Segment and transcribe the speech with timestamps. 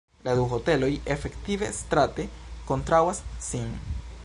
[0.27, 2.27] La du hoteloj efektive strate
[2.71, 3.71] kontraŭas sin.